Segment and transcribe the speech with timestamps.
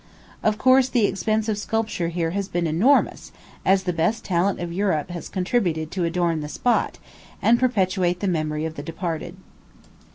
[0.41, 3.31] Of course, the expense of sculpture here has been enormous,
[3.63, 6.97] as the best talent of Europe has contributed to adorn the spot,
[7.39, 9.37] and perpetuate the memory of the departed.